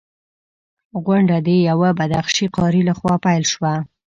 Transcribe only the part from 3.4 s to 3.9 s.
شوه.